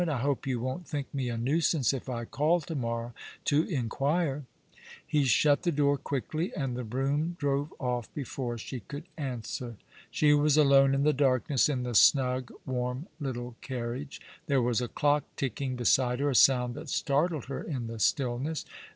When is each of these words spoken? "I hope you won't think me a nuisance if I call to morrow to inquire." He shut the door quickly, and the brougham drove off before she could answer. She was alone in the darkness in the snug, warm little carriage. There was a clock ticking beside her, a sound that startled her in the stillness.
"I 0.09 0.17
hope 0.17 0.47
you 0.47 0.59
won't 0.59 0.87
think 0.87 1.13
me 1.13 1.29
a 1.29 1.37
nuisance 1.37 1.93
if 1.93 2.09
I 2.09 2.25
call 2.25 2.59
to 2.61 2.73
morrow 2.73 3.13
to 3.45 3.61
inquire." 3.65 4.45
He 5.05 5.25
shut 5.25 5.61
the 5.61 5.71
door 5.71 5.95
quickly, 5.95 6.51
and 6.55 6.75
the 6.75 6.83
brougham 6.83 7.35
drove 7.39 7.71
off 7.79 8.11
before 8.15 8.57
she 8.57 8.79
could 8.79 9.03
answer. 9.15 9.75
She 10.09 10.33
was 10.33 10.57
alone 10.57 10.95
in 10.95 11.03
the 11.03 11.13
darkness 11.13 11.69
in 11.69 11.83
the 11.83 11.93
snug, 11.93 12.51
warm 12.65 13.09
little 13.19 13.55
carriage. 13.61 14.19
There 14.47 14.59
was 14.59 14.81
a 14.81 14.87
clock 14.87 15.23
ticking 15.35 15.75
beside 15.75 16.19
her, 16.19 16.31
a 16.31 16.35
sound 16.35 16.73
that 16.73 16.89
startled 16.89 17.45
her 17.45 17.61
in 17.61 17.85
the 17.85 17.99
stillness. 17.99 18.65